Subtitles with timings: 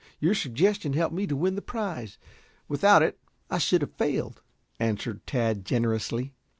[0.19, 2.17] Your suggestion helped me to win the prize.
[2.67, 3.19] Without it
[3.51, 4.41] I should have failed,"
[4.79, 6.33] answered Tad generously.